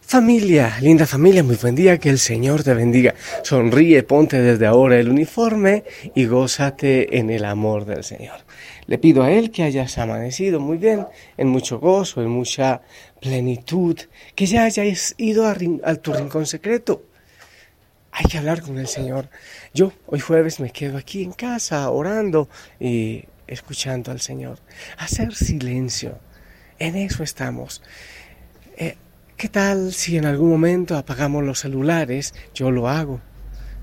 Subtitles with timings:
[0.00, 3.14] Familia, linda familia, muy buen día, que el Señor te bendiga.
[3.42, 5.84] Sonríe, ponte desde ahora el uniforme
[6.14, 8.40] y gózate en el amor del Señor.
[8.86, 11.06] Le pido a Él que hayas amanecido muy bien,
[11.36, 12.82] en mucho gozo, en mucha
[13.20, 13.98] plenitud,
[14.34, 17.04] que ya hayas ido a, a tu rincón secreto.
[18.10, 19.28] Hay que hablar con el Señor.
[19.72, 22.48] Yo hoy jueves me quedo aquí en casa orando
[22.78, 24.58] y escuchando al Señor.
[24.98, 26.18] Hacer silencio.
[26.78, 27.82] En eso estamos.
[28.76, 28.96] Eh,
[29.42, 32.32] ¿Qué tal si en algún momento apagamos los celulares?
[32.54, 33.18] Yo lo hago.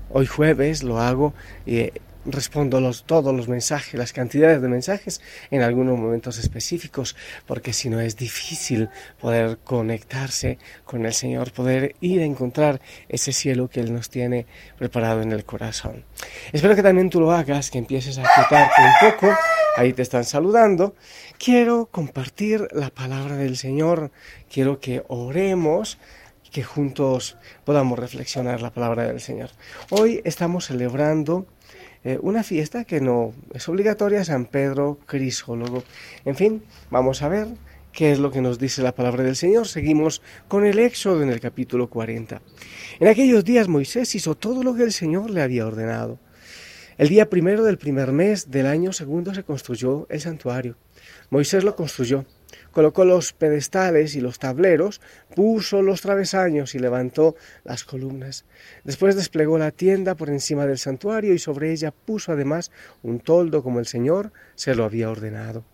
[0.08, 1.34] Hoy jueves lo hago
[1.66, 1.90] y
[2.24, 5.20] respondo los, todos los mensajes, las cantidades de mensajes
[5.50, 8.88] en algunos momentos específicos, porque si no es difícil
[9.20, 14.46] poder conectarse con el Señor, poder ir a encontrar ese cielo que Él nos tiene
[14.78, 16.04] preparado en el corazón.
[16.52, 19.34] Espero que también tú lo hagas, que empieces a quietarte un poco.
[19.76, 20.94] Ahí te están saludando.
[21.38, 24.10] Quiero compartir la palabra del Señor.
[24.52, 25.98] Quiero que oremos
[26.50, 29.50] que juntos podamos reflexionar la palabra del Señor.
[29.90, 31.46] Hoy estamos celebrando
[32.02, 35.84] eh, una fiesta que no es obligatoria, San Pedro Crisólogo.
[36.24, 37.48] En fin, vamos a ver
[37.92, 39.68] qué es lo que nos dice la palabra del Señor.
[39.68, 42.40] Seguimos con el Éxodo en el capítulo 40.
[43.00, 46.18] En aquellos días Moisés hizo todo lo que el Señor le había ordenado.
[46.96, 50.76] El día primero del primer mes del año segundo se construyó el santuario.
[51.30, 52.24] Moisés lo construyó
[52.70, 55.00] colocó los pedestales y los tableros,
[55.34, 58.44] puso los travesaños y levantó las columnas.
[58.84, 62.70] Después desplegó la tienda por encima del santuario y sobre ella puso además
[63.02, 65.64] un toldo como el Señor se lo había ordenado.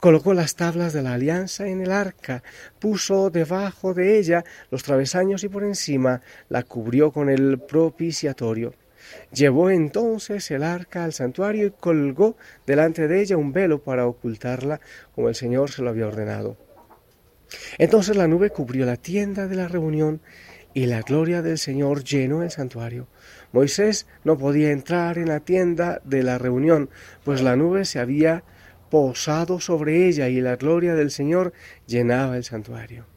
[0.00, 2.42] Colocó las tablas de la alianza en el arca,
[2.78, 8.72] puso debajo de ella los travesaños y por encima la cubrió con el propiciatorio.
[9.32, 14.80] Llevó entonces el arca al santuario y colgó delante de ella un velo para ocultarla,
[15.14, 16.56] como el Señor se lo había ordenado.
[17.78, 20.20] Entonces la nube cubrió la tienda de la reunión
[20.72, 23.08] y la gloria del Señor llenó el santuario.
[23.52, 26.90] Moisés no podía entrar en la tienda de la reunión,
[27.24, 28.44] pues la nube se había
[28.90, 31.52] posado sobre ella y la gloria del Señor
[31.86, 33.09] llenaba el santuario.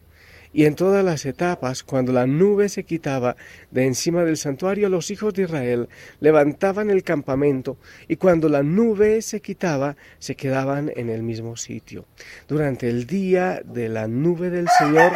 [0.53, 3.35] Y en todas las etapas, cuando la nube se quitaba
[3.71, 7.77] de encima del santuario, los hijos de Israel levantaban el campamento,
[8.07, 12.05] y cuando la nube se quitaba, se quedaban en el mismo sitio.
[12.47, 15.13] Durante el día de la nube del Señor,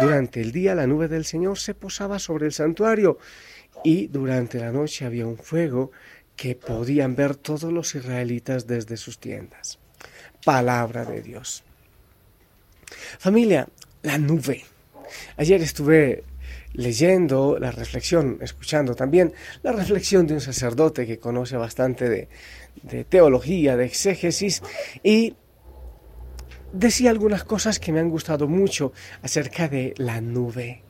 [0.00, 3.18] durante el día la nube del Señor se posaba sobre el santuario,
[3.84, 5.92] y durante la noche había un fuego
[6.34, 9.78] que podían ver todos los israelitas desde sus tiendas.
[10.44, 11.62] Palabra de Dios.
[13.18, 13.68] Familia,
[14.02, 14.64] la nube.
[15.36, 16.24] Ayer estuve
[16.72, 23.76] leyendo la reflexión, escuchando también la reflexión de un sacerdote que conoce bastante de, teología,
[23.76, 24.62] de exégesis,
[25.02, 25.34] y
[26.72, 30.82] decía algunas cosas que me han gustado mucho acerca de la nube.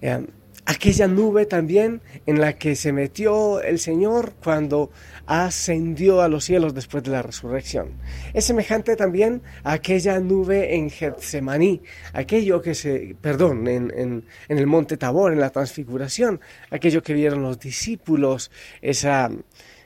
[0.00, 0.24] Eh,
[0.68, 4.90] aquella nube también en la que se metió el Señor cuando
[5.24, 7.92] ascendió a los cielos después de la resurrección.
[8.34, 11.80] Es semejante también a aquella nube en Getsemaní,
[12.12, 14.24] aquello que se, perdón, en, en,
[14.58, 16.38] el monte Tabor, en la transfiguración,
[16.70, 18.50] aquello que vieron los discípulos,
[18.82, 19.30] esa,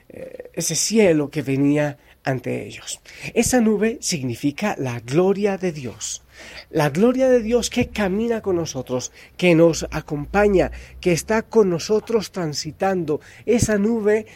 [0.09, 3.01] eh, ese cielo que venía ante ellos.
[3.35, 6.23] Esa nube significa la gloria de Dios.
[6.71, 12.33] La gloria de Dios que camina con nosotros, que nos acompaña, que está con nosotros
[12.33, 13.21] transitando.
[13.47, 14.27] Esa nube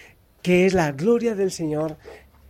[0.42, 1.97] que es la gloria del Señor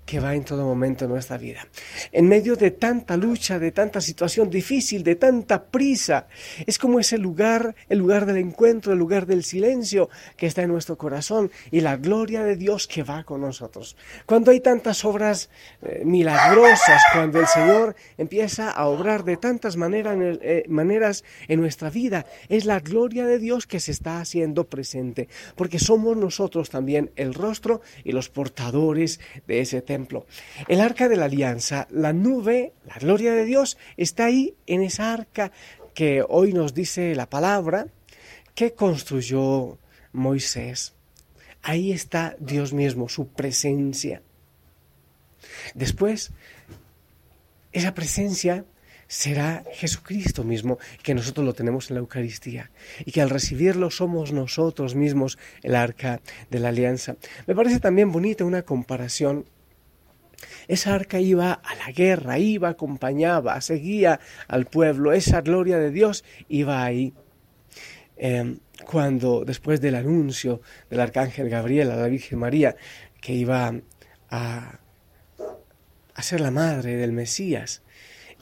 [0.06, 1.66] que va en todo momento en nuestra vida.
[2.12, 6.28] En medio de tanta lucha, de tanta situación difícil, de tanta prisa,
[6.64, 10.70] es como ese lugar, el lugar del encuentro, el lugar del silencio que está en
[10.70, 13.96] nuestro corazón y la gloria de Dios que va con nosotros.
[14.26, 15.50] Cuando hay tantas obras
[15.82, 21.90] eh, milagrosas, cuando el Señor empieza a obrar de tantas maneras, eh, maneras en nuestra
[21.90, 27.10] vida, es la gloria de Dios que se está haciendo presente, porque somos nosotros también
[27.16, 29.18] el rostro y los portadores
[29.48, 29.95] de ese tema
[30.68, 35.12] el arca de la alianza, la nube, la gloria de Dios, está ahí en esa
[35.12, 35.52] arca
[35.94, 37.88] que hoy nos dice la palabra
[38.54, 39.78] que construyó
[40.12, 40.94] Moisés.
[41.62, 44.22] Ahí está Dios mismo, su presencia.
[45.74, 46.32] Después,
[47.72, 48.64] esa presencia
[49.08, 52.70] será Jesucristo mismo, que nosotros lo tenemos en la Eucaristía
[53.04, 56.20] y que al recibirlo somos nosotros mismos el arca
[56.50, 57.16] de la alianza.
[57.46, 59.46] Me parece también bonita una comparación
[60.68, 65.12] esa arca iba a la guerra, iba, acompañaba, seguía al pueblo.
[65.12, 67.14] Esa gloria de Dios iba ahí.
[68.16, 70.60] Em, cuando después del anuncio
[70.90, 72.76] del arcángel Gabriel a la Virgen María
[73.20, 73.74] que iba
[74.30, 74.80] a,
[76.14, 77.82] a ser la madre del Mesías,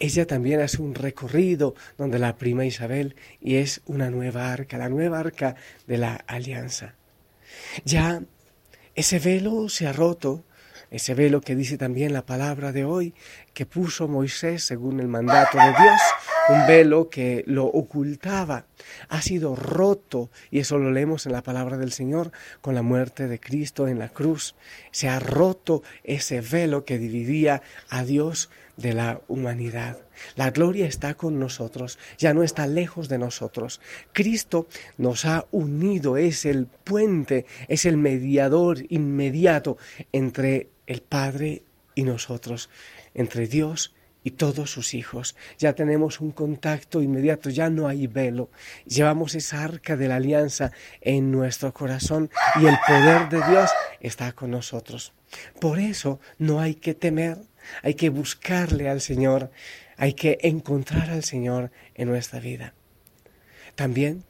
[0.01, 4.89] ella también hace un recorrido donde la prima Isabel y es una nueva arca, la
[4.89, 5.57] nueva arca
[5.87, 6.95] de la alianza.
[7.85, 8.23] Ya
[8.95, 10.45] ese velo se ha roto,
[10.95, 13.15] ese velo que dice también la palabra de hoy,
[13.53, 16.01] que puso Moisés según el mandato de Dios,
[16.49, 18.67] un velo que lo ocultaba,
[19.09, 22.31] ha sido roto, y eso lo leemos en la palabra del Señor,
[22.61, 24.55] con la muerte de Cristo en la cruz.
[24.93, 29.99] Se ha roto ese velo que dividía a Dios de la humanidad.
[30.37, 33.81] La gloria está con nosotros, ya no está lejos de nosotros.
[34.13, 39.77] Cristo nos ha unido, es el puente, es el mediador inmediato
[40.13, 41.63] entre el Padre
[41.95, 42.71] y nosotros,
[43.15, 43.95] entre Dios
[44.25, 45.37] y todos sus hijos.
[45.59, 48.51] Ya tenemos un contacto inmediato, ya no hay velo.
[48.87, 53.71] Llevamos esa arca de la alianza en nuestro corazón y el poder de Dios
[54.01, 55.13] está con nosotros.
[55.61, 57.39] Por eso no hay que temer,
[57.83, 59.51] hay que buscarle al Señor,
[59.97, 62.75] hay que encontrar al Señor en nuestra vida.
[63.75, 64.25] También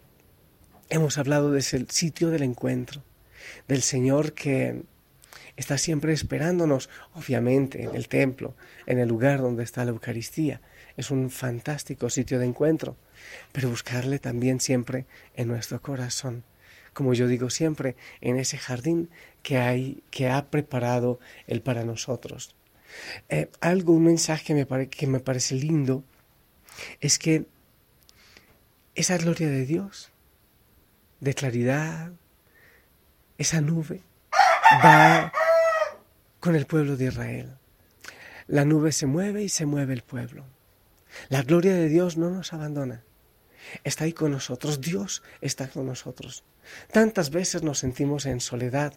[0.88, 3.02] hemos hablado de ese sitio del encuentro,
[3.68, 4.82] del Señor que
[5.56, 8.54] está siempre esperándonos, obviamente, en el templo,
[8.86, 10.60] en el lugar donde está la Eucaristía.
[10.96, 12.96] Es un fantástico sitio de encuentro,
[13.52, 16.44] pero buscarle también siempre en nuestro corazón.
[16.92, 19.10] Como yo digo siempre, en ese jardín
[19.42, 22.54] que hay, que ha preparado Él para nosotros.
[23.28, 26.04] Eh, algo, un mensaje me que me parece lindo,
[27.00, 27.46] es que
[28.94, 30.12] esa gloria de Dios,
[31.20, 32.12] de claridad,
[33.38, 34.02] esa nube,
[34.84, 35.32] va
[36.44, 37.56] con el pueblo de Israel.
[38.48, 40.44] La nube se mueve y se mueve el pueblo.
[41.30, 43.02] La gloria de Dios no nos abandona.
[43.82, 44.82] Está ahí con nosotros.
[44.82, 46.44] Dios está con nosotros.
[46.92, 48.92] Tantas veces nos sentimos en soledad.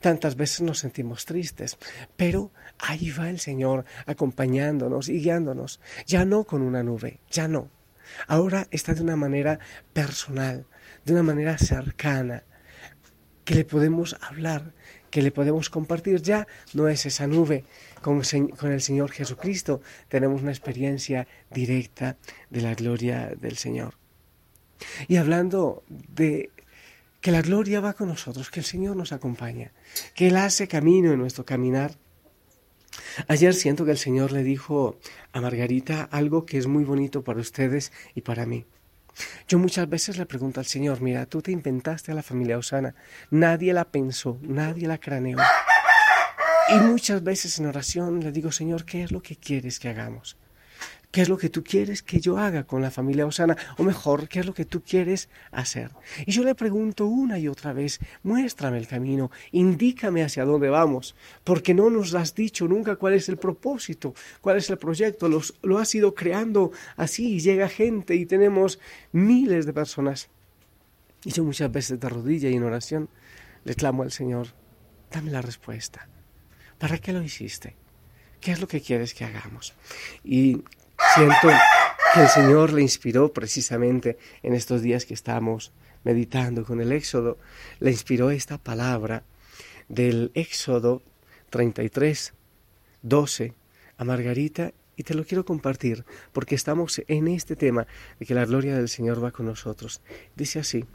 [0.00, 1.78] Tantas veces nos sentimos tristes,
[2.18, 7.70] pero ahí va el Señor acompañándonos y guiándonos, ya no con una nube, ya no.
[8.26, 9.60] Ahora está de una manera
[9.94, 10.66] personal,
[11.06, 12.42] de una manera cercana,
[13.46, 14.74] que le podemos hablar,
[15.12, 17.64] que le podemos compartir ya no es esa nube.
[18.00, 18.22] Con,
[18.58, 22.16] con, el Señor Jesucristo tenemos una experiencia directa
[22.50, 23.94] de la gloria del Señor.
[25.06, 26.50] Y hablando de
[27.20, 29.70] que la gloria va con nosotros, que el Señor nos acompaña,
[30.14, 31.92] que Él hace camino en nuestro caminar.
[33.28, 34.98] Ayer siento que el Señor le dijo
[35.32, 38.64] a Margarita algo que es muy bonito para ustedes y para mí.
[39.48, 42.94] Yo muchas veces le pregunto al Señor, mira, tú te inventaste a la familia Osana,
[43.30, 45.38] nadie la pensó, nadie la craneó.
[46.68, 50.36] Y muchas veces en oración le digo, Señor, ¿qué es lo que quieres que hagamos?
[51.12, 53.54] ¿Qué es lo que tú quieres que yo haga con la familia Osana?
[53.76, 55.90] O mejor, ¿qué es lo que tú quieres hacer?
[56.24, 61.14] Y yo le pregunto una y otra vez, muéstrame el camino, indícame hacia dónde vamos,
[61.44, 65.78] porque no nos has dicho nunca cuál es el propósito, cuál es el proyecto, lo
[65.78, 68.78] has ido creando así, y llega gente y tenemos
[69.12, 70.30] miles de personas.
[71.26, 73.10] Y yo muchas veces de rodilla y en oración
[73.64, 74.48] le clamo al Señor,
[75.10, 76.08] dame la respuesta.
[76.78, 77.76] ¿Para qué lo hiciste?
[78.40, 79.74] ¿Qué es lo que quieres que hagamos?
[80.24, 80.64] Y
[81.14, 81.48] Siento
[82.14, 85.70] que el Señor le inspiró precisamente en estos días que estamos
[86.04, 87.36] meditando con el Éxodo,
[87.80, 89.22] le inspiró esta palabra
[89.90, 91.02] del Éxodo
[91.50, 92.32] 33,
[93.02, 93.52] 12
[93.98, 97.86] a Margarita y te lo quiero compartir porque estamos en este tema
[98.18, 100.00] de que la gloria del Señor va con nosotros.
[100.34, 100.86] Dice así,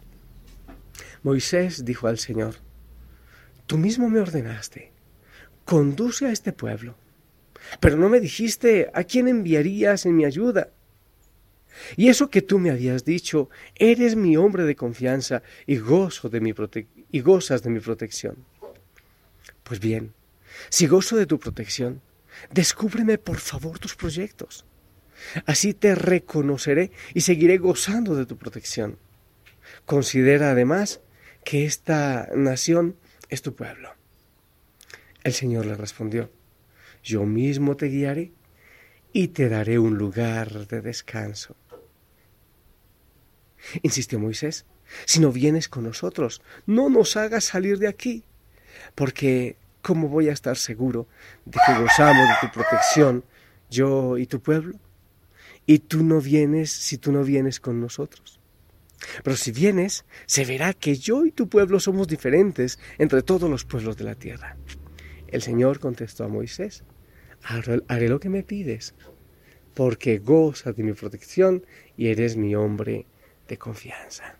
[1.21, 2.55] Moisés dijo al Señor,
[3.67, 4.91] tú mismo me ordenaste,
[5.63, 6.95] conduce a este pueblo
[7.79, 10.69] pero no me dijiste a quién enviarías en mi ayuda.
[11.95, 16.41] Y eso que tú me habías dicho, eres mi hombre de confianza y, gozo de
[16.41, 16.53] mi
[17.11, 18.45] y gozas de mi protección.
[19.63, 20.13] Pues bien,
[20.69, 22.01] si gozo de tu protección,
[22.51, 24.65] descúbreme por favor tus proyectos.
[25.45, 28.97] Así te reconoceré y seguiré gozando de tu protección.
[29.85, 31.01] Considera además
[31.43, 32.95] que esta nación
[33.29, 33.93] es tu pueblo.
[35.23, 36.29] El Señor le respondió,
[37.07, 38.33] yo mismo te guiaré
[39.13, 41.55] y te daré un lugar de descanso.
[43.81, 44.65] Insistió Moisés,
[45.05, 48.25] si no vienes con nosotros, no nos hagas salir de aquí,
[48.93, 51.07] porque ¿cómo voy a estar seguro
[51.45, 53.23] de que gozamos de tu protección,
[53.69, 54.77] yo y tu pueblo?
[55.65, 58.41] Y tú no vienes si tú no vienes con nosotros.
[59.23, 63.63] Pero si vienes, se verá que yo y tu pueblo somos diferentes entre todos los
[63.63, 64.57] pueblos de la tierra.
[65.27, 66.83] El Señor contestó a Moisés,
[67.43, 68.93] haré lo que me pides,
[69.73, 71.65] porque gozas de mi protección
[71.95, 73.05] y eres mi hombre
[73.47, 74.37] de confianza.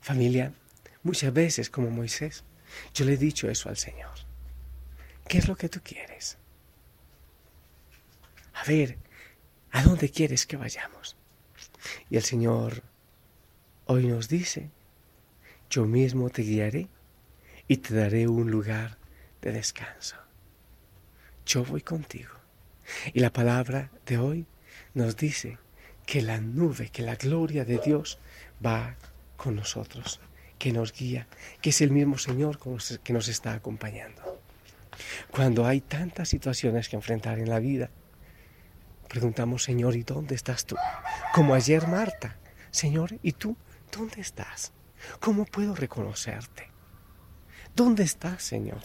[0.00, 0.54] Familia,
[1.02, 2.44] muchas veces como Moisés,
[2.94, 4.14] yo le he dicho eso al Señor.
[5.28, 6.38] ¿Qué es lo que tú quieres?
[8.54, 8.96] A ver,
[9.70, 11.16] ¿a dónde quieres que vayamos?
[12.10, 12.82] Y el Señor
[13.86, 14.70] hoy nos dice,
[15.70, 16.88] yo mismo te guiaré
[17.66, 18.98] y te daré un lugar
[19.42, 20.16] de descanso.
[21.48, 22.34] Yo voy contigo.
[23.14, 24.46] Y la palabra de hoy
[24.92, 25.56] nos dice
[26.04, 28.18] que la nube, que la gloria de Dios
[28.64, 28.96] va
[29.38, 30.20] con nosotros,
[30.58, 31.26] que nos guía,
[31.62, 32.58] que es el mismo Señor
[33.02, 34.42] que nos está acompañando.
[35.30, 37.88] Cuando hay tantas situaciones que enfrentar en la vida,
[39.08, 40.76] preguntamos, Señor, ¿y dónde estás tú?
[41.32, 42.36] Como ayer Marta,
[42.70, 43.56] Señor, ¿y tú
[43.90, 44.72] dónde estás?
[45.18, 46.68] ¿Cómo puedo reconocerte?
[47.74, 48.82] ¿Dónde estás, Señor?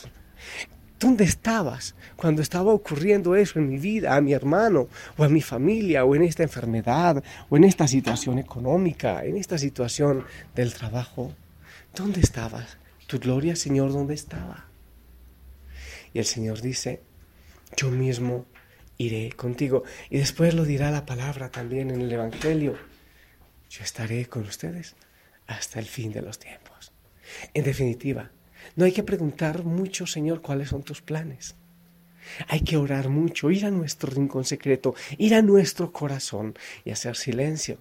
[1.03, 5.41] ¿Dónde estabas cuando estaba ocurriendo eso en mi vida, a mi hermano, o a mi
[5.41, 10.23] familia, o en esta enfermedad, o en esta situación económica, en esta situación
[10.55, 11.33] del trabajo?
[11.93, 12.77] ¿Dónde estabas?
[13.05, 14.67] Tu gloria, Señor, ¿dónde estaba?
[16.13, 17.01] Y el Señor dice,
[17.75, 18.45] yo mismo
[18.97, 19.83] iré contigo.
[20.09, 22.77] Y después lo dirá la palabra también en el Evangelio.
[23.69, 24.95] Yo estaré con ustedes
[25.47, 26.93] hasta el fin de los tiempos.
[27.53, 28.31] En definitiva,
[28.75, 31.55] no hay que preguntar mucho, Señor, cuáles son tus planes.
[32.47, 36.55] Hay que orar mucho, ir a nuestro rincón secreto, ir a nuestro corazón
[36.85, 37.77] y hacer silencio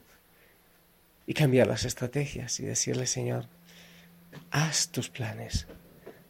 [1.26, 3.46] y cambiar las estrategias y decirle, Señor,
[4.50, 5.66] haz tus planes.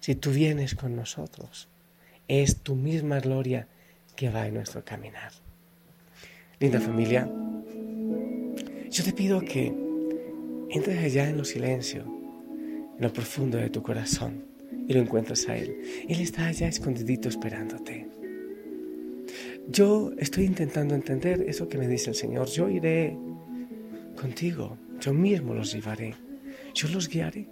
[0.00, 1.68] Si tú vienes con nosotros,
[2.28, 3.68] es tu misma gloria
[4.16, 5.32] que va en nuestro caminar.
[6.60, 7.28] Linda familia,
[8.90, 9.74] yo te pido que
[10.70, 12.21] entres allá en lo silencio, en
[13.02, 14.44] lo profundo de tu corazón
[14.86, 15.76] y lo encuentres a Él.
[16.08, 18.08] Él está allá escondidito esperándote.
[19.68, 22.48] Yo estoy intentando entender eso que me dice el Señor.
[22.48, 23.16] Yo iré
[24.16, 26.14] contigo, yo mismo los llevaré,
[26.74, 27.48] yo los guiaré.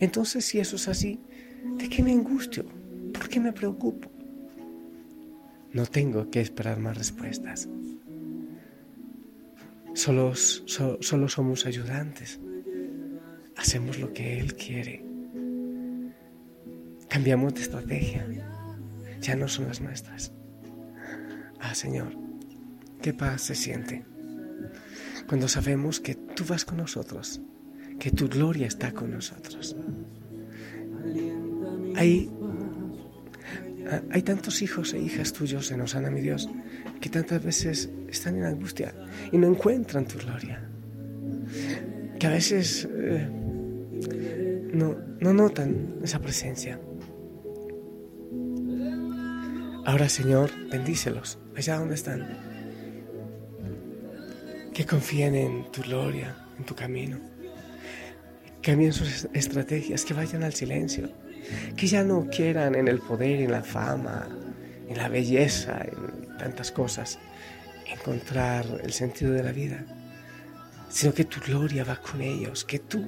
[0.00, 1.18] Entonces, si eso es así,
[1.78, 2.64] ¿de qué me angustio?
[3.12, 4.10] ¿Por qué me preocupo?
[5.72, 7.68] No tengo que esperar más respuestas.
[9.94, 12.40] Solo somos ayudantes.
[13.56, 15.04] Hacemos lo que Él quiere.
[17.08, 18.26] Cambiamos de estrategia.
[19.20, 20.32] Ya no son las nuestras.
[21.60, 22.16] Ah, Señor,
[23.00, 24.04] qué paz se siente
[25.28, 27.40] cuando sabemos que tú vas con nosotros,
[27.98, 29.74] que tu gloria está con nosotros.
[31.96, 32.28] Hay
[33.90, 36.48] Ah, hay tantos hijos e hijas tuyos en Osana, mi Dios,
[37.00, 38.94] que tantas veces están en angustia
[39.30, 40.70] y no encuentran tu gloria.
[42.18, 43.28] Que a veces eh,
[44.72, 46.80] no, no notan esa presencia.
[49.86, 52.26] Ahora, Señor, bendícelos allá donde están.
[54.72, 57.18] Que confíen en tu gloria, en tu camino.
[58.62, 61.10] Cambien sus estrategias, que vayan al silencio
[61.76, 64.28] que ya no quieran en el poder, en la fama,
[64.88, 67.18] en la belleza, en tantas cosas,
[67.86, 69.84] encontrar el sentido de la vida,
[70.94, 73.04] sino que tu gloria va con ellos, que tú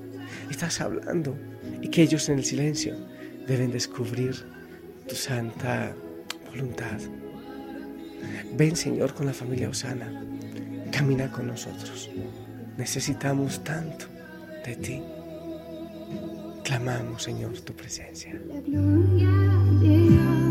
[0.51, 1.39] estás hablando
[1.81, 2.97] y que ellos en el silencio
[3.47, 4.35] deben descubrir
[5.09, 5.95] tu santa
[6.51, 6.99] voluntad.
[8.57, 10.21] Ven Señor con la familia Osana,
[10.91, 12.11] camina con nosotros.
[12.77, 14.07] Necesitamos tanto
[14.65, 15.03] de ti.
[16.65, 18.35] Clamamos, Señor, tu presencia.
[18.49, 19.31] La gloria
[19.81, 20.46] de Dios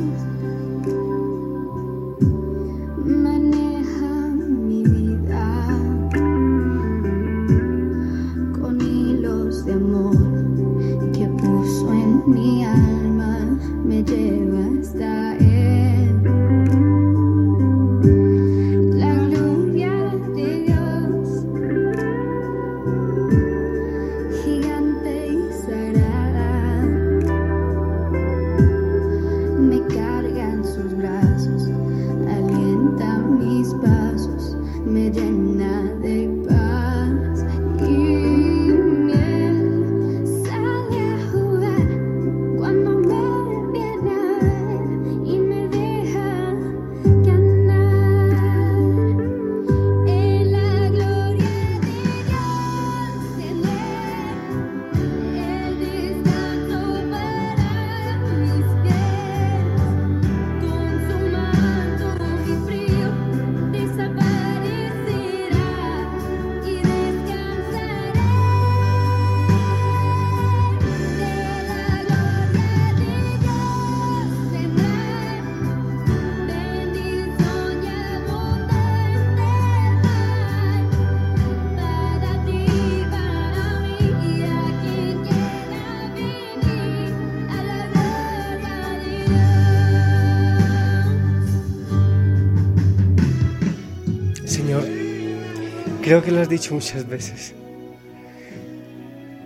[96.02, 97.54] Creo que lo has dicho muchas veces.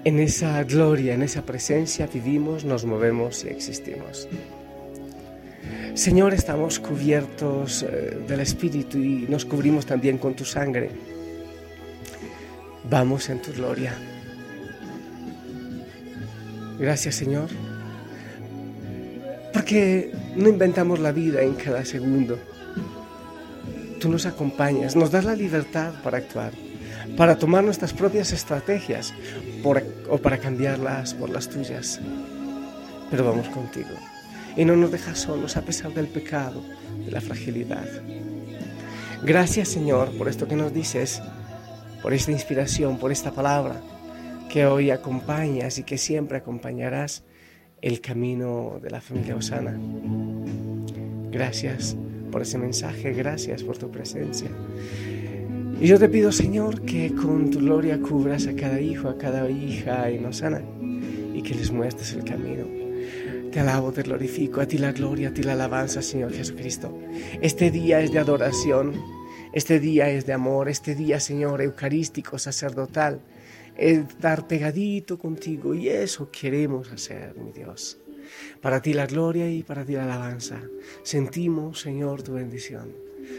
[0.05, 4.29] En esa gloria, en esa presencia vivimos, nos movemos y existimos.
[5.93, 10.89] Señor, estamos cubiertos eh, del Espíritu y nos cubrimos también con tu sangre.
[12.89, 13.93] Vamos en tu gloria.
[16.79, 17.49] Gracias, Señor,
[19.51, 22.39] porque no inventamos la vida en cada segundo.
[23.99, 26.53] Tú nos acompañas, nos das la libertad para actuar,
[27.17, 29.13] para tomar nuestras propias estrategias
[30.09, 31.99] o para cambiarlas por las tuyas.
[33.11, 33.89] Pero vamos contigo
[34.55, 36.63] y no nos dejas solos a pesar del pecado,
[37.05, 37.87] de la fragilidad.
[39.23, 41.21] Gracias Señor por esto que nos dices,
[42.01, 43.81] por esta inspiración, por esta palabra
[44.49, 47.23] que hoy acompañas y que siempre acompañarás
[47.81, 49.77] el camino de la familia Osana.
[51.31, 51.97] Gracias
[52.29, 54.49] por ese mensaje, gracias por tu presencia.
[55.81, 59.49] Y yo te pido, Señor, que con tu gloria cubras a cada hijo, a cada
[59.49, 60.61] hija en Osana
[61.33, 62.65] y que les muestres el camino.
[63.51, 66.95] Te alabo, te glorifico, a ti la gloria, a ti la alabanza, Señor Jesucristo.
[67.41, 68.93] Este día es de adoración,
[69.53, 73.21] este día es de amor, este día, Señor, eucarístico, sacerdotal,
[73.77, 77.97] estar pegadito contigo y eso queremos hacer, mi Dios.
[78.61, 80.61] Para ti la gloria y para ti la alabanza.
[81.03, 82.95] Sentimos, Señor, tu bendición.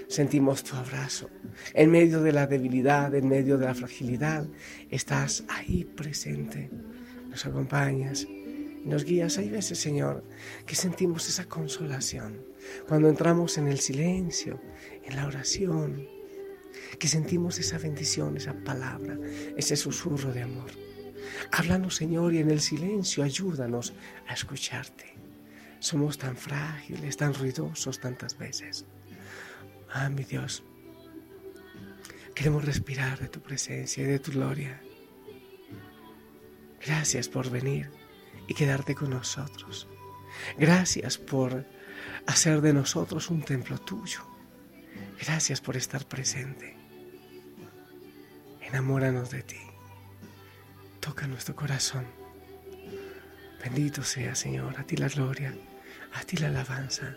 [0.09, 1.29] Sentimos tu abrazo.
[1.75, 4.47] En medio de la debilidad, en medio de la fragilidad,
[4.91, 6.71] estás ahí presente.
[7.29, 8.27] Nos acompañas
[8.85, 9.39] nos guías.
[9.39, 10.25] Hay veces, Señor,
[10.67, 12.43] que sentimos esa consolación.
[12.89, 14.61] Cuando entramos en el silencio,
[15.05, 16.07] en la oración,
[16.99, 19.19] que sentimos esa bendición, esa palabra,
[19.57, 20.71] ese susurro de amor.
[21.53, 23.93] Háblanos, Señor, y en el silencio ayúdanos
[24.27, 25.15] a escucharte.
[25.79, 28.85] Somos tan frágiles, tan ruidosos tantas veces.
[29.93, 30.63] Ah, mi Dios,
[32.35, 34.81] queremos respirar de tu presencia y de tu gloria.
[36.85, 37.91] Gracias por venir
[38.47, 39.89] y quedarte con nosotros.
[40.59, 41.67] Gracias por
[42.27, 44.21] hacer de nosotros un templo tuyo.
[45.21, 46.77] Gracias por estar presente.
[48.61, 49.70] Enamóranos de ti.
[51.01, 52.05] Toca nuestro corazón.
[53.63, 55.55] Bendito sea, Señor, a ti la gloria,
[56.15, 57.17] a ti la alabanza.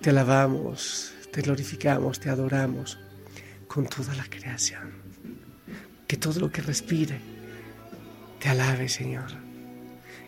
[0.00, 2.98] Te alabamos, te glorificamos, te adoramos
[3.66, 4.92] con toda la creación.
[6.06, 7.20] Que todo lo que respire
[8.40, 9.30] te alabe, Señor.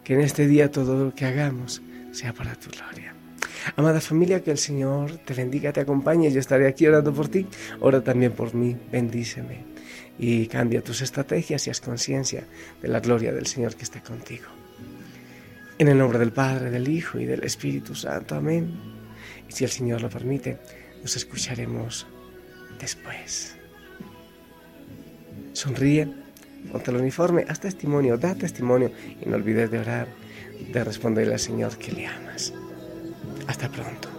[0.04, 1.80] Que en este día todo lo que hagamos
[2.12, 3.14] sea para tu gloria.
[3.76, 6.30] Amada familia, que el Señor te bendiga, te acompañe.
[6.30, 7.46] Yo estaré aquí orando por ti.
[7.80, 8.76] Ora también por mí.
[8.90, 9.69] Bendíceme
[10.22, 12.44] y cambia tus estrategias y haz conciencia
[12.82, 14.48] de la gloria del Señor que está contigo.
[15.78, 18.34] En el nombre del Padre, del Hijo y del Espíritu Santo.
[18.34, 18.70] Amén.
[19.48, 20.58] Y si el Señor lo permite,
[21.00, 22.06] nos escucharemos
[22.78, 23.56] después.
[25.54, 26.06] Sonríe,
[26.70, 30.08] ponte el uniforme, haz testimonio, da testimonio y no olvides de orar,
[30.70, 32.52] de responderle al Señor que le amas.
[33.46, 34.09] Hasta pronto.